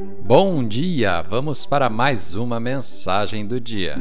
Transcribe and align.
Bom 0.00 0.66
dia! 0.66 1.20
Vamos 1.20 1.66
para 1.66 1.90
mais 1.90 2.34
uma 2.34 2.58
mensagem 2.58 3.46
do 3.46 3.60
dia. 3.60 3.96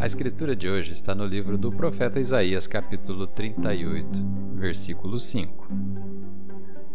A 0.00 0.06
escritura 0.06 0.56
de 0.56 0.66
hoje 0.66 0.92
está 0.92 1.14
no 1.14 1.26
livro 1.26 1.58
do 1.58 1.70
profeta 1.70 2.18
Isaías, 2.18 2.66
capítulo 2.66 3.26
38, 3.26 4.24
versículo 4.54 5.20
5. 5.20 5.68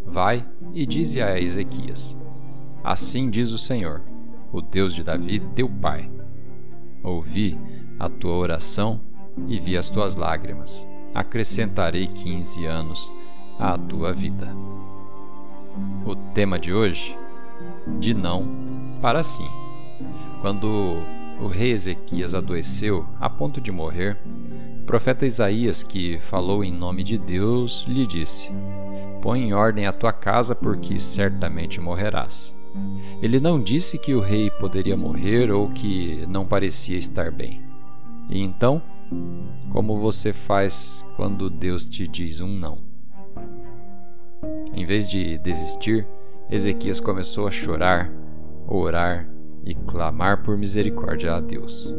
Vai 0.04 0.44
e 0.74 0.84
dize 0.84 1.22
a 1.22 1.40
Ezequias: 1.40 2.18
Assim 2.82 3.30
diz 3.30 3.52
o 3.52 3.58
Senhor, 3.58 4.02
o 4.52 4.60
Deus 4.60 4.92
de 4.92 5.04
Davi, 5.04 5.38
teu 5.54 5.68
pai. 5.68 6.10
Ouvi 7.00 7.56
a 7.96 8.08
tua 8.08 8.34
oração 8.34 9.00
e 9.46 9.60
vi 9.60 9.76
as 9.76 9.88
tuas 9.88 10.16
lágrimas. 10.16 10.84
Acrescentarei 11.14 12.08
quinze 12.08 12.66
anos 12.66 13.12
à 13.56 13.78
tua 13.78 14.12
vida. 14.12 14.52
O 16.04 16.16
tema 16.34 16.58
de 16.58 16.72
hoje: 16.72 17.16
de 17.98 18.14
não 18.14 18.46
para 19.00 19.22
sim. 19.22 19.48
Quando 20.40 20.96
o 21.40 21.46
rei 21.46 21.72
Ezequias 21.72 22.34
adoeceu 22.34 23.06
a 23.20 23.28
ponto 23.28 23.60
de 23.60 23.72
morrer, 23.72 24.16
o 24.80 24.84
profeta 24.84 25.26
Isaías, 25.26 25.82
que 25.82 26.18
falou 26.18 26.64
em 26.64 26.72
nome 26.72 27.04
de 27.04 27.16
Deus, 27.18 27.84
lhe 27.88 28.06
disse: 28.06 28.50
Põe 29.20 29.42
em 29.42 29.52
ordem 29.52 29.86
a 29.86 29.92
tua 29.92 30.12
casa, 30.12 30.54
porque 30.54 30.98
certamente 30.98 31.80
morrerás. 31.80 32.54
Ele 33.20 33.38
não 33.38 33.62
disse 33.62 33.98
que 33.98 34.14
o 34.14 34.20
rei 34.20 34.50
poderia 34.50 34.96
morrer 34.96 35.50
ou 35.50 35.68
que 35.68 36.24
não 36.26 36.46
parecia 36.46 36.96
estar 36.96 37.30
bem. 37.30 37.60
E 38.28 38.42
então, 38.42 38.82
como 39.70 39.98
você 39.98 40.32
faz 40.32 41.06
quando 41.16 41.50
Deus 41.50 41.84
te 41.84 42.08
diz 42.08 42.40
um 42.40 42.48
não? 42.48 42.78
Em 44.74 44.84
vez 44.84 45.08
de 45.08 45.38
desistir, 45.38 46.06
Ezequias 46.52 47.00
começou 47.00 47.48
a 47.48 47.50
chorar 47.50 48.12
orar 48.68 49.26
e 49.64 49.74
clamar 49.74 50.42
por 50.42 50.58
misericórdia 50.58 51.32
a 51.32 51.40
Deus. 51.40 51.94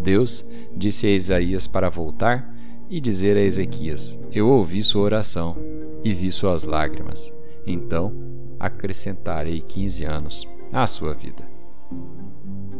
Deus 0.00 0.42
disse 0.74 1.06
a 1.06 1.10
Isaías 1.10 1.66
para 1.66 1.90
voltar 1.90 2.50
e 2.88 2.98
dizer 2.98 3.36
a 3.36 3.42
Ezequias: 3.42 4.18
Eu 4.32 4.48
ouvi 4.48 4.82
sua 4.82 5.02
oração 5.02 5.58
e 6.02 6.14
vi 6.14 6.32
suas 6.32 6.64
lágrimas, 6.64 7.30
então 7.66 8.10
acrescentarei 8.58 9.60
quinze 9.60 10.06
anos 10.06 10.48
à 10.72 10.86
sua 10.86 11.12
vida. 11.12 11.46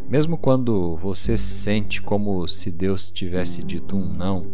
Mesmo 0.09 0.39
quando 0.39 0.97
você 0.97 1.37
sente 1.37 2.01
como 2.01 2.49
se 2.49 2.71
Deus 2.71 3.11
tivesse 3.11 3.63
dito 3.63 3.95
um 3.95 4.11
não, 4.11 4.47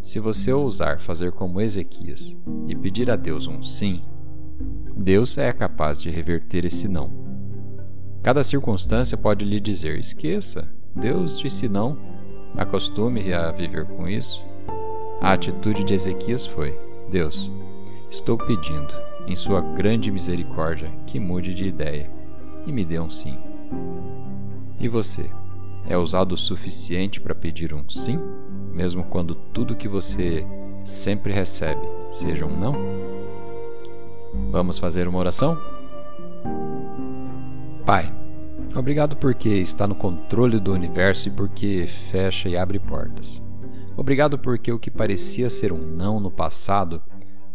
se 0.00 0.20
você 0.20 0.52
ousar 0.52 1.00
fazer 1.00 1.32
como 1.32 1.60
Ezequias 1.60 2.36
e 2.68 2.76
pedir 2.76 3.10
a 3.10 3.16
Deus 3.16 3.48
um 3.48 3.60
sim, 3.60 4.02
Deus 5.02 5.38
é 5.38 5.50
capaz 5.50 5.98
de 6.02 6.10
reverter 6.10 6.66
esse 6.66 6.86
não 6.86 7.10
Cada 8.22 8.42
circunstância 8.42 9.16
pode 9.16 9.46
lhe 9.46 9.58
dizer: 9.58 9.98
esqueça, 9.98 10.68
Deus 10.94 11.38
disse 11.38 11.70
não, 11.70 11.96
acostume 12.54 13.32
a 13.32 13.50
viver 13.50 13.86
com 13.86 14.06
isso. 14.06 14.44
A 15.18 15.32
atitude 15.32 15.84
de 15.84 15.94
Ezequias 15.94 16.44
foi: 16.44 16.78
Deus, 17.10 17.50
estou 18.10 18.36
pedindo, 18.36 18.92
em 19.26 19.34
Sua 19.34 19.62
grande 19.62 20.10
misericórdia, 20.10 20.92
que 21.06 21.18
mude 21.18 21.54
de 21.54 21.64
ideia 21.64 22.10
e 22.66 22.70
me 22.70 22.84
dê 22.84 23.00
um 23.00 23.08
sim. 23.08 23.38
E 24.78 24.86
você? 24.86 25.30
É 25.88 25.96
ousado 25.96 26.34
o 26.34 26.38
suficiente 26.38 27.22
para 27.22 27.34
pedir 27.34 27.72
um 27.72 27.88
sim, 27.88 28.20
mesmo 28.70 29.04
quando 29.04 29.34
tudo 29.34 29.74
que 29.74 29.88
você 29.88 30.46
sempre 30.84 31.32
recebe 31.32 31.88
seja 32.10 32.44
um 32.44 32.54
não? 32.54 33.19
Vamos 34.50 34.78
fazer 34.78 35.08
uma 35.08 35.18
oração? 35.18 35.58
Pai, 37.84 38.12
obrigado 38.74 39.16
porque 39.16 39.48
está 39.48 39.86
no 39.86 39.94
controle 39.94 40.60
do 40.60 40.72
universo 40.72 41.28
e 41.28 41.30
porque 41.32 41.86
fecha 41.86 42.48
e 42.48 42.56
abre 42.56 42.78
portas. 42.78 43.42
Obrigado 43.96 44.38
porque 44.38 44.72
o 44.72 44.78
que 44.78 44.90
parecia 44.90 45.50
ser 45.50 45.72
um 45.72 45.78
não 45.78 46.20
no 46.20 46.30
passado 46.30 47.02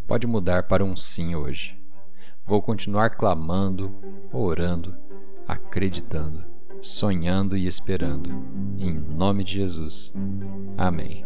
pode 0.08 0.28
mudar 0.28 0.64
para 0.64 0.84
um 0.84 0.96
sim 0.96 1.36
hoje. 1.36 1.78
Vou 2.46 2.62
continuar 2.62 3.12
clamando, 3.12 3.92
orando, 4.32 4.96
acreditando, 5.48 6.44
sonhando 6.80 7.58
e 7.58 7.66
esperando. 7.66 8.30
Em 8.78 8.94
nome 8.94 9.44
de 9.44 9.54
Jesus. 9.54 10.14
Amém. 10.78 11.26